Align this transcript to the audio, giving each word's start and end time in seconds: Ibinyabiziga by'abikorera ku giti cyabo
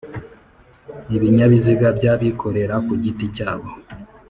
Ibinyabiziga 1.15 1.87
by'abikorera 1.97 2.75
ku 2.85 2.93
giti 3.03 3.25
cyabo 3.35 3.67